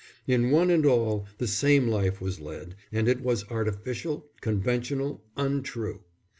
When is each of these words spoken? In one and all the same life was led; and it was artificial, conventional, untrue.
In 0.25 0.49
one 0.49 0.71
and 0.71 0.83
all 0.83 1.27
the 1.37 1.45
same 1.47 1.87
life 1.87 2.19
was 2.19 2.39
led; 2.39 2.73
and 2.91 3.07
it 3.07 3.21
was 3.21 3.47
artificial, 3.51 4.25
conventional, 4.41 5.21
untrue. 5.37 5.99